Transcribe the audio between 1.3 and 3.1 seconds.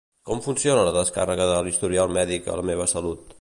de l'historial mèdic a La meva